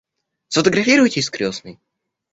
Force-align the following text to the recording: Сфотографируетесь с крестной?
Сфотографируетесь 0.47 1.25
с 1.25 1.29
крестной? 1.29 1.79